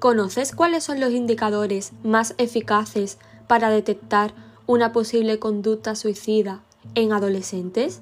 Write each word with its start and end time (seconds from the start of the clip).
¿Conoces 0.00 0.54
cuáles 0.54 0.82
son 0.82 0.98
los 0.98 1.12
indicadores 1.12 1.92
más 2.02 2.34
eficaces 2.38 3.18
para 3.46 3.68
detectar 3.68 4.32
una 4.66 4.92
posible 4.94 5.38
conducta 5.38 5.94
suicida 5.94 6.62
en 6.94 7.12
adolescentes? 7.12 8.00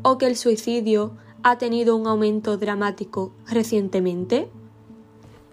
¿O 0.00 0.16
que 0.16 0.26
el 0.26 0.34
suicidio 0.34 1.12
ha 1.42 1.58
tenido 1.58 1.94
un 1.94 2.06
aumento 2.06 2.56
dramático 2.56 3.34
recientemente? 3.46 4.48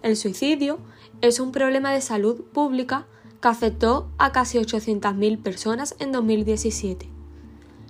El 0.00 0.16
suicidio 0.16 0.78
es 1.20 1.38
un 1.38 1.52
problema 1.52 1.92
de 1.92 2.00
salud 2.00 2.40
pública 2.54 3.06
que 3.42 3.48
afectó 3.48 4.08
a 4.16 4.32
casi 4.32 4.56
800.000 4.56 5.42
personas 5.42 5.96
en 5.98 6.12
2017. 6.12 7.10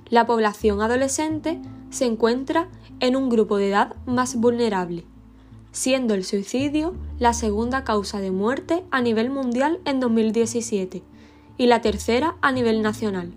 La 0.08 0.26
población 0.26 0.82
adolescente 0.82 1.62
se 1.90 2.06
encuentra 2.06 2.66
en 2.98 3.14
un 3.14 3.28
grupo 3.28 3.56
de 3.56 3.68
edad 3.68 3.94
más 4.04 4.34
vulnerable 4.34 5.06
siendo 5.72 6.14
el 6.14 6.24
suicidio 6.24 6.94
la 7.18 7.32
segunda 7.32 7.82
causa 7.82 8.20
de 8.20 8.30
muerte 8.30 8.84
a 8.90 9.00
nivel 9.00 9.30
mundial 9.30 9.80
en 9.84 10.00
2017 10.00 11.02
y 11.56 11.66
la 11.66 11.80
tercera 11.80 12.36
a 12.42 12.52
nivel 12.52 12.82
nacional. 12.82 13.32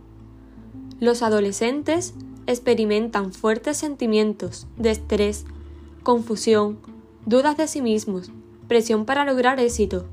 Los 0.99 1.23
adolescentes 1.23 2.13
experimentan 2.47 3.33
fuertes 3.33 3.77
sentimientos 3.77 4.67
de 4.77 4.91
estrés, 4.91 5.45
confusión, 6.03 6.77
dudas 7.25 7.57
de 7.57 7.67
sí 7.67 7.81
mismos, 7.81 8.31
presión 8.67 9.05
para 9.05 9.25
lograr 9.25 9.59
éxito, 9.59 10.05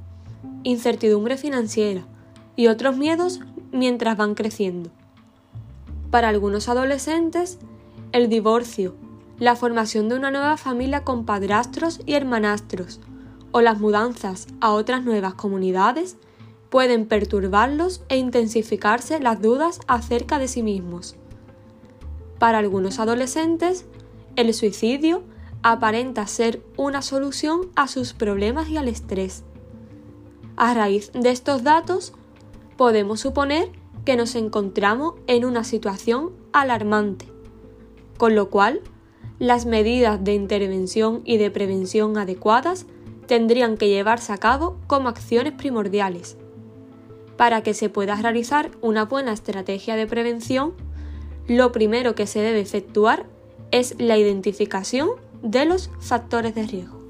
incertidumbre 0.62 1.36
financiera 1.36 2.06
y 2.56 2.68
otros 2.68 2.96
miedos 2.96 3.40
mientras 3.72 4.16
van 4.16 4.34
creciendo. 4.34 4.90
Para 6.10 6.28
algunos 6.28 6.68
adolescentes, 6.68 7.58
el 8.12 8.28
divorcio, 8.28 8.94
la 9.42 9.56
formación 9.56 10.08
de 10.08 10.14
una 10.14 10.30
nueva 10.30 10.56
familia 10.56 11.02
con 11.02 11.24
padrastros 11.24 11.98
y 12.06 12.12
hermanastros 12.14 13.00
o 13.50 13.60
las 13.60 13.80
mudanzas 13.80 14.46
a 14.60 14.70
otras 14.70 15.02
nuevas 15.02 15.34
comunidades 15.34 16.16
pueden 16.70 17.06
perturbarlos 17.06 18.04
e 18.08 18.18
intensificarse 18.18 19.18
las 19.18 19.42
dudas 19.42 19.80
acerca 19.88 20.38
de 20.38 20.46
sí 20.46 20.62
mismos. 20.62 21.16
Para 22.38 22.58
algunos 22.58 23.00
adolescentes, 23.00 23.84
el 24.36 24.54
suicidio 24.54 25.24
aparenta 25.64 26.24
ser 26.28 26.62
una 26.76 27.02
solución 27.02 27.62
a 27.74 27.88
sus 27.88 28.12
problemas 28.12 28.68
y 28.68 28.76
al 28.76 28.86
estrés. 28.86 29.42
A 30.54 30.72
raíz 30.72 31.10
de 31.14 31.32
estos 31.32 31.64
datos, 31.64 32.12
podemos 32.76 33.18
suponer 33.18 33.72
que 34.04 34.14
nos 34.14 34.36
encontramos 34.36 35.14
en 35.26 35.44
una 35.44 35.64
situación 35.64 36.30
alarmante, 36.52 37.26
con 38.18 38.36
lo 38.36 38.48
cual 38.48 38.82
las 39.38 39.66
medidas 39.66 40.22
de 40.22 40.34
intervención 40.34 41.22
y 41.24 41.36
de 41.36 41.50
prevención 41.50 42.16
adecuadas 42.16 42.86
tendrían 43.26 43.76
que 43.76 43.88
llevarse 43.88 44.32
a 44.32 44.38
cabo 44.38 44.78
como 44.86 45.08
acciones 45.08 45.52
primordiales. 45.54 46.36
Para 47.36 47.62
que 47.62 47.74
se 47.74 47.88
pueda 47.88 48.16
realizar 48.16 48.70
una 48.82 49.04
buena 49.04 49.32
estrategia 49.32 49.96
de 49.96 50.06
prevención, 50.06 50.74
lo 51.48 51.72
primero 51.72 52.14
que 52.14 52.26
se 52.26 52.40
debe 52.40 52.60
efectuar 52.60 53.26
es 53.70 53.94
la 53.98 54.16
identificación 54.16 55.10
de 55.42 55.64
los 55.64 55.90
factores 55.98 56.54
de 56.54 56.66
riesgo. 56.66 57.02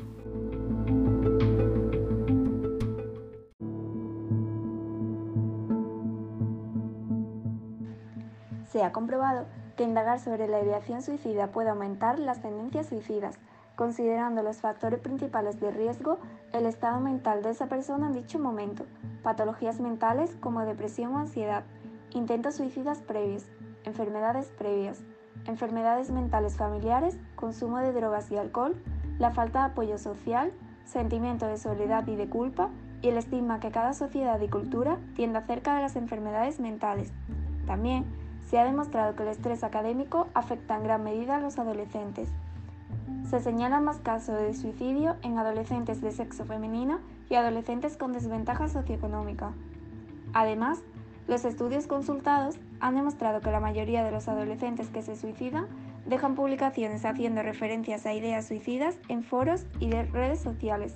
Se 8.70 8.83
ha 8.83 8.91
comprobado 8.91 9.47
que 9.73 9.84
indagar 9.84 10.20
sobre 10.20 10.48
la 10.48 10.61
ideación 10.61 11.03
suicida 11.03 11.48
puede 11.48 11.70
aumentar 11.70 12.19
las 12.19 12.42
tendencias 12.42 12.87
suicidas, 12.87 13.39
considerando 13.77 14.42
los 14.42 14.59
factores 14.59 15.01
principales 15.01 15.60
de 15.60 15.71
riesgo, 15.71 16.19
el 16.53 16.66
estado 16.66 17.00
mental 17.00 17.43
de 17.43 17.50
esa 17.50 17.66
persona 17.66 18.06
en 18.06 18.12
dicho 18.12 18.38
momento, 18.38 18.84
patologías 19.22 19.81
mentales 19.81 20.37
como 20.41 20.65
depresión 20.65 21.15
o 21.15 21.19
ansiedad, 21.19 21.65
intentos 22.11 22.56
suicidas 22.56 22.99
previos, 22.99 23.44
enfermedades 23.84 24.47
previas, 24.59 25.00
enfermedades 25.47 26.11
mentales 26.11 26.56
familiares, 26.56 27.16
consumo 27.34 27.78
de 27.78 27.93
drogas 27.93 28.31
y 28.31 28.37
alcohol, 28.37 28.77
la 29.19 29.31
falta 29.31 29.61
de 29.61 29.72
apoyo 29.72 29.99
social, 29.99 30.53
sentimiento 30.84 31.47
de 31.47 31.59
soledad 31.59 32.06
y 32.06 32.16
de 32.16 32.28
culpa, 32.28 32.71
y 33.00 33.09
el 33.09 33.16
estigma 33.16 33.59
que 33.59 33.72
cada 33.72 33.94
sociedad 33.94 34.41
y 34.41 34.49
cultura 34.49 34.99
tiende 35.16 35.38
acerca 35.38 35.75
de 35.75 35.82
las 35.82 35.97
enfermedades 35.97 36.61
mentales. 36.61 37.12
También 37.66 38.05
se 38.52 38.58
ha 38.58 38.66
demostrado 38.66 39.16
que 39.16 39.22
el 39.22 39.30
estrés 39.30 39.64
académico 39.64 40.28
afecta 40.34 40.76
en 40.76 40.82
gran 40.84 41.02
medida 41.02 41.36
a 41.36 41.40
los 41.40 41.58
adolescentes. 41.58 42.28
Se 43.30 43.40
señalan 43.40 43.82
más 43.82 43.96
casos 44.00 44.38
de 44.38 44.52
suicidio 44.52 45.16
en 45.22 45.38
adolescentes 45.38 46.02
de 46.02 46.12
sexo 46.12 46.44
femenino 46.44 46.98
y 47.30 47.36
adolescentes 47.36 47.96
con 47.96 48.12
desventaja 48.12 48.68
socioeconómica. 48.68 49.52
Además, 50.34 50.82
los 51.28 51.46
estudios 51.46 51.86
consultados 51.86 52.56
han 52.80 52.94
demostrado 52.94 53.40
que 53.40 53.50
la 53.50 53.58
mayoría 53.58 54.04
de 54.04 54.12
los 54.12 54.28
adolescentes 54.28 54.90
que 54.90 55.00
se 55.00 55.16
suicidan 55.16 55.66
dejan 56.04 56.34
publicaciones 56.34 57.06
haciendo 57.06 57.42
referencias 57.42 58.04
a 58.04 58.12
ideas 58.12 58.48
suicidas 58.48 58.98
en 59.08 59.22
foros 59.22 59.64
y 59.80 59.88
de 59.88 60.02
redes 60.02 60.40
sociales. 60.40 60.94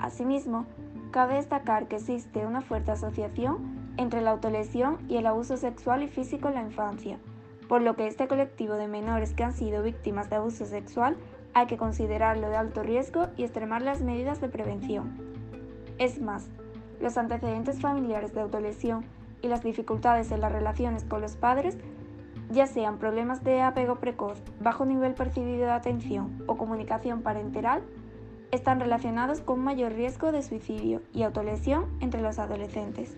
Asimismo, 0.00 0.66
cabe 1.12 1.36
destacar 1.36 1.86
que 1.86 1.94
existe 1.94 2.44
una 2.46 2.62
fuerte 2.62 2.90
asociación 2.90 3.77
entre 3.98 4.22
la 4.22 4.30
autolesión 4.30 4.96
y 5.08 5.16
el 5.16 5.26
abuso 5.26 5.58
sexual 5.58 6.02
y 6.02 6.08
físico 6.08 6.48
en 6.48 6.54
la 6.54 6.62
infancia, 6.62 7.18
por 7.68 7.82
lo 7.82 7.94
que 7.94 8.06
este 8.06 8.28
colectivo 8.28 8.74
de 8.74 8.88
menores 8.88 9.34
que 9.34 9.44
han 9.44 9.52
sido 9.52 9.82
víctimas 9.82 10.30
de 10.30 10.36
abuso 10.36 10.64
sexual 10.64 11.16
hay 11.52 11.66
que 11.66 11.76
considerarlo 11.76 12.48
de 12.48 12.56
alto 12.56 12.82
riesgo 12.82 13.26
y 13.36 13.42
extremar 13.42 13.82
las 13.82 14.00
medidas 14.00 14.40
de 14.40 14.48
prevención. 14.48 15.18
Es 15.98 16.20
más, 16.20 16.48
los 17.00 17.18
antecedentes 17.18 17.80
familiares 17.80 18.32
de 18.32 18.40
autolesión 18.40 19.04
y 19.42 19.48
las 19.48 19.62
dificultades 19.62 20.30
en 20.30 20.40
las 20.40 20.52
relaciones 20.52 21.04
con 21.04 21.20
los 21.20 21.36
padres, 21.36 21.76
ya 22.50 22.66
sean 22.66 22.98
problemas 22.98 23.44
de 23.44 23.60
apego 23.60 23.96
precoz, 23.96 24.40
bajo 24.60 24.86
nivel 24.86 25.14
percibido 25.14 25.66
de 25.66 25.72
atención 25.72 26.42
o 26.46 26.56
comunicación 26.56 27.22
parenteral, 27.22 27.82
están 28.52 28.80
relacionados 28.80 29.40
con 29.40 29.60
mayor 29.60 29.92
riesgo 29.92 30.32
de 30.32 30.42
suicidio 30.42 31.02
y 31.12 31.22
autolesión 31.22 31.86
entre 32.00 32.22
los 32.22 32.38
adolescentes. 32.38 33.16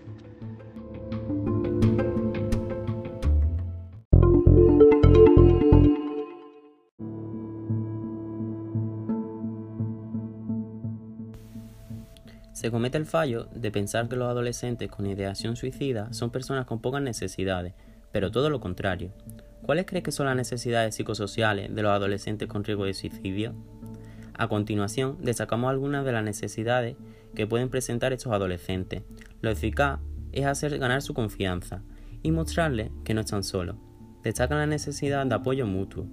Se 12.53 12.69
comete 12.69 12.97
el 12.97 13.05
fallo 13.05 13.47
de 13.53 13.71
pensar 13.71 14.09
que 14.09 14.15
los 14.17 14.29
adolescentes 14.29 14.89
con 14.91 15.05
ideación 15.05 15.55
suicida 15.55 16.11
son 16.13 16.31
personas 16.31 16.65
con 16.65 16.81
pocas 16.81 17.01
necesidades, 17.01 17.73
pero 18.11 18.29
todo 18.29 18.49
lo 18.49 18.59
contrario. 18.59 19.11
¿Cuáles 19.61 19.85
crees 19.85 20.03
que 20.03 20.11
son 20.11 20.25
las 20.25 20.35
necesidades 20.35 20.95
psicosociales 20.95 21.73
de 21.73 21.81
los 21.81 21.91
adolescentes 21.91 22.47
con 22.47 22.63
riesgo 22.63 22.85
de 22.85 22.93
suicidio? 22.93 23.55
A 24.33 24.47
continuación, 24.47 25.17
destacamos 25.21 25.69
algunas 25.69 26.03
de 26.03 26.11
las 26.11 26.23
necesidades 26.23 26.97
que 27.35 27.47
pueden 27.47 27.69
presentar 27.69 28.11
estos 28.11 28.33
adolescentes. 28.33 29.03
Lo 29.41 29.49
eficaz 29.49 29.99
es 30.31 30.45
hacer 30.45 30.77
ganar 30.77 31.01
su 31.01 31.13
confianza 31.13 31.83
y 32.23 32.31
mostrarles 32.31 32.91
que 33.03 33.13
no 33.13 33.21
están 33.21 33.43
solos. 33.43 33.77
Destacan 34.23 34.57
la 34.57 34.65
necesidad 34.65 35.25
de 35.25 35.35
apoyo 35.35 35.65
mutuo, 35.65 36.07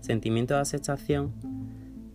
sentimiento 0.00 0.54
de 0.54 0.60
aceptación 0.60 1.34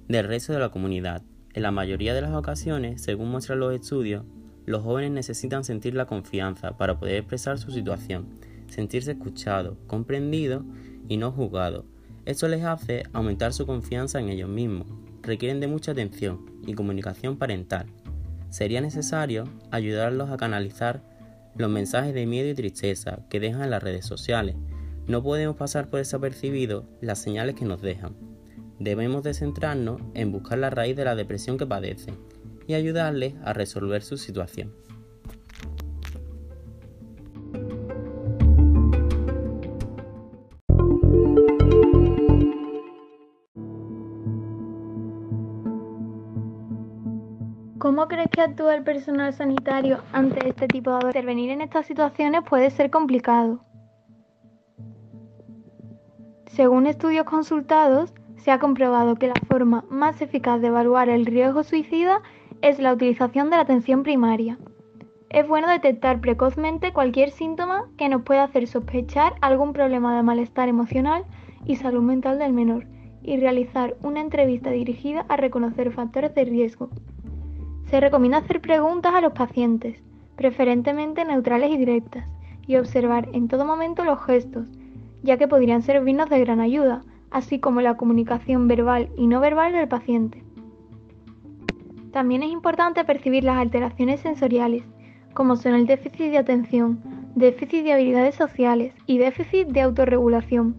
del 0.08 0.28
resto 0.28 0.54
de 0.54 0.60
la 0.60 0.70
comunidad, 0.70 1.24
en 1.56 1.64
la 1.64 1.72
mayoría 1.72 2.14
de 2.14 2.22
las 2.22 2.34
ocasiones, 2.34 3.02
según 3.02 3.30
muestran 3.30 3.62
los 3.62 3.74
estudios, 3.74 4.26
los 4.66 4.84
jóvenes 4.84 5.12
necesitan 5.12 5.64
sentir 5.64 5.96
la 5.96 6.06
confianza 6.06 6.76
para 6.76 7.00
poder 7.00 7.16
expresar 7.16 7.58
su 7.58 7.72
situación, 7.72 8.28
sentirse 8.68 9.14
escuchado, 9.14 9.78
comprendido 9.88 10.66
y 11.08 11.16
no 11.16 11.32
juzgado. 11.32 11.86
Esto 12.26 12.50
les 12.50 12.66
hace 12.66 13.04
aumentar 13.14 13.54
su 13.54 13.66
confianza 13.66 14.20
en 14.20 14.28
ellos 14.28 14.50
mismos. 14.50 14.88
Requieren 15.22 15.62
de 15.62 15.68
mucha 15.68 15.94
atención 15.94 16.46
y 16.68 16.74
comunicación 16.74 17.38
parental. 17.38 17.86
Sería 18.50 18.82
necesario 18.82 19.46
ayudarlos 19.72 20.32
a 20.32 20.38
canalizar 20.38 21.04
los 21.56 21.70
mensajes 21.70 22.14
de 22.14 22.26
miedo 22.26 22.50
y 22.50 22.54
tristeza 22.54 23.20
que 23.30 23.40
dejan 23.40 23.64
en 23.64 23.70
las 23.70 23.82
redes 23.82 24.06
sociales. 24.06 24.58
No 25.08 25.24
podemos 25.24 25.56
pasar 25.56 25.90
por 25.90 26.00
desapercibido 26.00 26.86
las 27.00 27.20
señales 27.20 27.56
que 27.56 27.64
nos 27.64 27.82
dejan 27.82 28.35
debemos 28.80 29.24
de 29.24 29.34
centrarnos 29.34 30.02
en 30.14 30.32
buscar 30.32 30.58
la 30.58 30.70
raíz 30.70 30.96
de 30.96 31.06
la 31.06 31.16
depresión 31.16 31.58
que 31.58 31.66
padecen 31.66 32.16
y 32.68 32.74
ayudarles 32.74 33.36
a 33.44 33.54
resolver 33.54 34.02
su 34.02 34.18
situación. 34.18 34.74
¿Cómo 47.86 48.08
crees 48.08 48.30
que 48.32 48.42
actúa 48.42 48.74
el 48.74 48.84
personal 48.84 49.32
sanitario 49.32 50.02
ante 50.12 50.50
este 50.50 50.68
tipo 50.68 50.98
de 50.98 51.06
intervenir 51.06 51.52
en 51.52 51.62
estas 51.62 51.86
situaciones 51.86 52.42
puede 52.44 52.72
ser 52.72 52.90
complicado? 52.90 53.60
Según 56.48 56.88
estudios 56.88 57.26
consultados, 57.26 58.12
se 58.46 58.52
ha 58.52 58.60
comprobado 58.60 59.16
que 59.16 59.28
la 59.28 59.42
forma 59.48 59.86
más 59.90 60.22
eficaz 60.22 60.62
de 60.62 60.68
evaluar 60.68 61.10
el 61.10 61.26
riesgo 61.26 61.64
suicida 61.64 62.22
es 62.62 62.78
la 62.78 62.94
utilización 62.94 63.50
de 63.50 63.56
la 63.56 63.64
atención 63.64 64.04
primaria. 64.04 64.60
Es 65.32 65.48
bueno 65.48 65.68
detectar 65.68 66.22
precozmente 66.22 66.94
cualquier 66.94 67.32
síntoma 67.32 67.86
que 67.98 68.08
nos 68.08 68.22
pueda 68.22 68.44
hacer 68.44 68.68
sospechar 68.68 69.34
algún 69.42 69.74
problema 69.74 70.16
de 70.16 70.22
malestar 70.22 70.70
emocional 70.70 71.26
y 71.66 71.78
salud 71.78 72.04
mental 72.04 72.38
del 72.38 72.54
menor 72.54 72.86
y 73.24 73.38
realizar 73.38 73.96
una 74.04 74.22
entrevista 74.22 74.70
dirigida 74.70 75.26
a 75.28 75.38
reconocer 75.38 75.92
factores 75.92 76.36
de 76.36 76.46
riesgo. 76.46 76.92
Se 77.90 78.00
recomienda 78.00 78.38
hacer 78.38 78.62
preguntas 78.62 79.16
a 79.16 79.22
los 79.22 79.34
pacientes, 79.34 80.04
preferentemente 80.36 81.26
neutrales 81.26 81.72
y 81.72 81.78
directas, 81.78 82.28
y 82.68 82.76
observar 82.76 83.28
en 83.34 83.48
todo 83.48 83.66
momento 83.66 84.04
los 84.04 84.24
gestos, 84.24 84.68
ya 85.24 85.38
que 85.38 85.48
podrían 85.48 85.82
servirnos 85.82 86.30
de 86.30 86.42
gran 86.42 86.60
ayuda, 86.60 87.02
así 87.36 87.60
como 87.60 87.82
la 87.82 87.98
comunicación 87.98 88.70
verbal 88.70 89.10
y 89.18 89.28
no 89.28 89.42
verbal 89.42 89.74
del 89.74 89.90
paciente. 89.90 90.42
También 92.14 92.44
es 92.44 92.50
importante 92.50 93.04
percibir 93.04 93.44
las 93.44 93.58
alteraciones 93.58 94.22
sensoriales, 94.22 94.86
como 95.34 95.58
son 95.58 95.74
el 95.74 95.86
déficit 95.86 96.32
de 96.32 96.38
atención, 96.38 97.02
déficit 97.36 97.84
de 97.84 97.92
habilidades 97.92 98.36
sociales 98.36 98.94
y 99.06 99.18
déficit 99.18 99.68
de 99.68 99.82
autorregulación. 99.82 100.78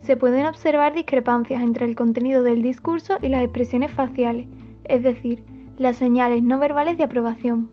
Se 0.00 0.16
pueden 0.16 0.46
observar 0.46 0.94
discrepancias 0.94 1.62
entre 1.62 1.86
el 1.86 1.94
contenido 1.94 2.42
del 2.42 2.60
discurso 2.60 3.18
y 3.22 3.28
las 3.28 3.44
expresiones 3.44 3.92
faciales, 3.92 4.48
es 4.86 5.04
decir, 5.04 5.44
las 5.78 5.96
señales 5.96 6.42
no 6.42 6.58
verbales 6.58 6.98
de 6.98 7.04
aprobación. 7.04 7.70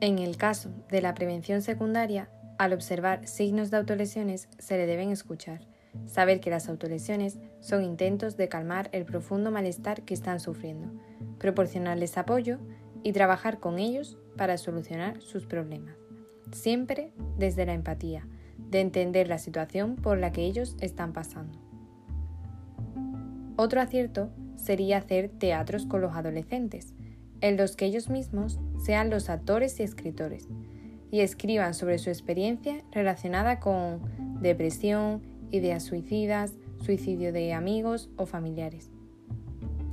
En 0.00 0.20
el 0.20 0.36
caso 0.36 0.70
de 0.90 1.02
la 1.02 1.14
prevención 1.14 1.60
secundaria, 1.60 2.30
al 2.56 2.72
observar 2.72 3.26
signos 3.26 3.70
de 3.70 3.78
autolesiones 3.78 4.48
se 4.58 4.76
le 4.76 4.86
deben 4.86 5.10
escuchar, 5.10 5.66
saber 6.06 6.38
que 6.38 6.50
las 6.50 6.68
autolesiones 6.68 7.38
son 7.58 7.82
intentos 7.82 8.36
de 8.36 8.48
calmar 8.48 8.90
el 8.92 9.04
profundo 9.04 9.50
malestar 9.50 10.02
que 10.02 10.14
están 10.14 10.38
sufriendo, 10.38 10.92
proporcionarles 11.38 12.16
apoyo 12.16 12.58
y 13.02 13.12
trabajar 13.12 13.58
con 13.58 13.80
ellos 13.80 14.18
para 14.36 14.56
solucionar 14.56 15.20
sus 15.20 15.46
problemas, 15.46 15.96
siempre 16.52 17.12
desde 17.36 17.66
la 17.66 17.74
empatía, 17.74 18.28
de 18.56 18.80
entender 18.80 19.26
la 19.26 19.38
situación 19.38 19.96
por 19.96 20.18
la 20.18 20.30
que 20.30 20.44
ellos 20.44 20.76
están 20.80 21.12
pasando. 21.12 21.58
Otro 23.56 23.80
acierto 23.80 24.30
sería 24.56 24.98
hacer 24.98 25.28
teatros 25.28 25.86
con 25.86 26.00
los 26.00 26.14
adolescentes, 26.14 26.94
en 27.40 27.56
los 27.56 27.76
que 27.76 27.86
ellos 27.86 28.08
mismos 28.08 28.58
sean 28.84 29.10
los 29.10 29.30
actores 29.30 29.78
y 29.80 29.82
escritores, 29.82 30.48
y 31.10 31.20
escriban 31.20 31.74
sobre 31.74 31.98
su 31.98 32.10
experiencia 32.10 32.82
relacionada 32.92 33.60
con 33.60 34.00
depresión, 34.40 35.22
ideas 35.50 35.82
suicidas, 35.84 36.54
suicidio 36.82 37.32
de 37.32 37.52
amigos 37.52 38.10
o 38.16 38.26
familiares. 38.26 38.90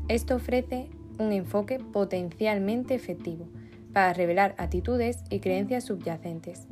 Esto 0.07 0.35
ofrece 0.35 0.89
un 1.17 1.31
enfoque 1.31 1.79
potencialmente 1.79 2.93
efectivo 2.93 3.47
para 3.93 4.13
revelar 4.13 4.55
actitudes 4.57 5.23
y 5.29 5.39
creencias 5.39 5.85
subyacentes. 5.85 6.67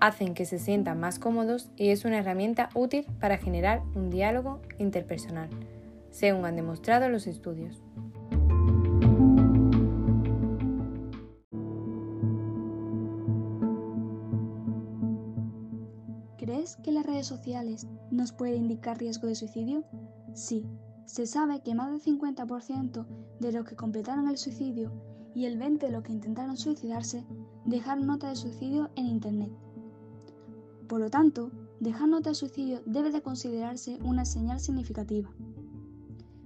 Hacen 0.00 0.34
que 0.34 0.44
se 0.44 0.58
sientan 0.58 1.00
más 1.00 1.18
cómodos 1.18 1.70
y 1.76 1.88
es 1.88 2.04
una 2.04 2.18
herramienta 2.18 2.68
útil 2.74 3.06
para 3.18 3.38
generar 3.38 3.82
un 3.94 4.10
diálogo 4.10 4.60
interpersonal, 4.78 5.48
según 6.10 6.44
han 6.44 6.56
demostrado 6.56 7.08
los 7.08 7.26
estudios. 7.26 7.83
¿Crees 16.64 16.76
que 16.76 16.92
las 16.92 17.04
redes 17.04 17.26
sociales 17.26 17.86
nos 18.10 18.32
pueden 18.32 18.62
indicar 18.62 18.96
riesgo 18.96 19.28
de 19.28 19.34
suicidio? 19.34 19.84
Sí, 20.32 20.64
se 21.04 21.26
sabe 21.26 21.60
que 21.60 21.74
más 21.74 21.90
del 21.90 22.00
50% 22.00 23.06
de 23.38 23.52
los 23.52 23.66
que 23.66 23.76
completaron 23.76 24.28
el 24.28 24.38
suicidio 24.38 24.90
y 25.34 25.44
el 25.44 25.60
20% 25.60 25.78
de 25.80 25.90
los 25.90 26.02
que 26.02 26.12
intentaron 26.12 26.56
suicidarse 26.56 27.26
dejaron 27.66 28.06
nota 28.06 28.30
de 28.30 28.36
suicidio 28.36 28.88
en 28.96 29.04
Internet. 29.04 29.52
Por 30.88 31.00
lo 31.00 31.10
tanto, 31.10 31.50
dejar 31.80 32.08
nota 32.08 32.30
de 32.30 32.34
suicidio 32.34 32.80
debe 32.86 33.10
de 33.10 33.20
considerarse 33.20 33.98
una 34.02 34.24
señal 34.24 34.58
significativa. 34.58 35.28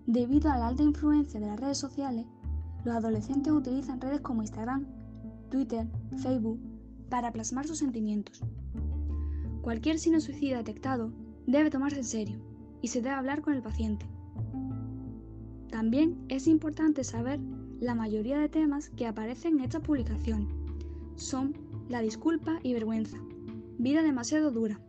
Debido 0.08 0.50
a 0.50 0.58
la 0.58 0.66
alta 0.66 0.82
influencia 0.82 1.38
de 1.38 1.46
las 1.46 1.60
redes 1.60 1.78
sociales, 1.78 2.26
los 2.84 2.96
adolescentes 2.96 3.52
utilizan 3.52 4.00
redes 4.00 4.20
como 4.22 4.42
Instagram, 4.42 4.84
Twitter, 5.48 5.86
Facebook 6.16 6.58
para 7.08 7.30
plasmar 7.30 7.68
sus 7.68 7.78
sentimientos. 7.78 8.42
Cualquier 9.68 9.98
signo 9.98 10.18
suicida 10.18 10.56
detectado 10.56 11.12
debe 11.46 11.68
tomarse 11.68 11.98
en 11.98 12.04
serio 12.04 12.38
y 12.80 12.88
se 12.88 13.02
debe 13.02 13.14
hablar 13.14 13.42
con 13.42 13.52
el 13.52 13.60
paciente. 13.60 14.06
También 15.68 16.24
es 16.30 16.46
importante 16.46 17.04
saber 17.04 17.38
la 17.78 17.94
mayoría 17.94 18.38
de 18.38 18.48
temas 18.48 18.88
que 18.88 19.06
aparecen 19.06 19.58
en 19.58 19.64
esta 19.64 19.80
publicación. 19.80 20.48
Son 21.16 21.54
la 21.90 22.00
disculpa 22.00 22.58
y 22.62 22.72
vergüenza, 22.72 23.18
vida 23.76 24.02
demasiado 24.02 24.50
dura, 24.52 24.80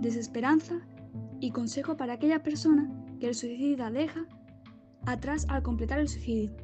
desesperanza 0.00 0.80
y 1.38 1.50
consejo 1.50 1.98
para 1.98 2.14
aquella 2.14 2.42
persona 2.42 2.90
que 3.20 3.28
el 3.28 3.34
suicida 3.34 3.90
deja 3.90 4.26
atrás 5.04 5.44
al 5.50 5.62
completar 5.62 5.98
el 5.98 6.08
suicidio. 6.08 6.56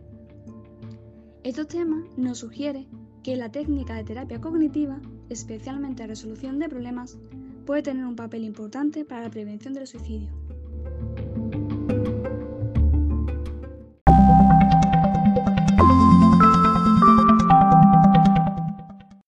Estos 1.45 1.69
temas 1.69 2.03
nos 2.17 2.39
sugiere 2.39 2.89
que 3.23 3.37
la 3.37 3.51
técnica 3.51 3.95
de 3.95 4.05
terapia 4.05 4.41
cognitiva 4.41 5.01
especialmente 5.31 6.03
la 6.03 6.09
resolución 6.09 6.59
de 6.59 6.69
problemas, 6.69 7.17
puede 7.65 7.83
tener 7.83 8.05
un 8.05 8.17
papel 8.17 8.45
importante 8.45 9.05
para 9.05 9.23
la 9.23 9.31
prevención 9.31 9.73
del 9.73 9.87
suicidio. 9.87 10.40